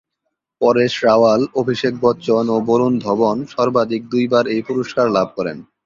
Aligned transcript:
পরেশ 0.61 0.93
রাওয়াল, 1.05 1.41
অভিষেক 1.61 1.93
বচ্চন 2.03 2.45
ও 2.49 2.57
বরুণ 2.67 2.93
ধবন 3.05 3.37
সর্বাধিক 3.53 4.01
দুইবার 4.13 4.45
এই 4.47 4.61
পুরস্কার 4.67 5.05
লাভ 5.09 5.27
করেন। 5.37 5.57